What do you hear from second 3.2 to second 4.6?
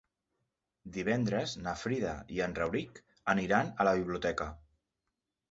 aniran a la biblioteca.